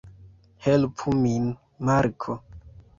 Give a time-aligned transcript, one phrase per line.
[0.67, 1.47] Helpu min,
[1.91, 2.43] Marko!